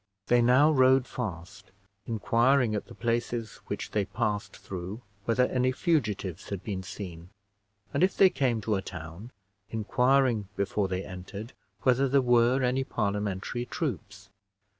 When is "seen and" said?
6.81-8.01